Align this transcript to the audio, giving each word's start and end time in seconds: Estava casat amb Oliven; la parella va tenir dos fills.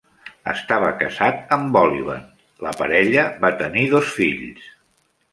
Estava 0.51 0.87
casat 1.01 1.51
amb 1.57 1.75
Oliven; 1.81 2.23
la 2.67 2.71
parella 2.79 3.25
va 3.43 3.51
tenir 3.59 3.85
dos 3.93 4.09
fills. 4.15 4.65